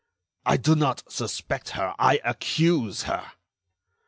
"I 0.47 0.57
do 0.57 0.73
not 0.75 1.03
suspect 1.11 1.69
her; 1.77 1.93
I 1.99 2.19
accuse 2.25 3.03
her." 3.03 3.33